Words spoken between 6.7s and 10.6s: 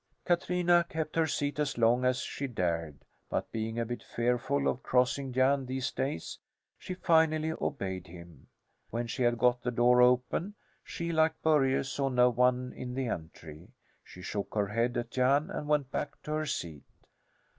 she finally obeyed him. When she had got the door open,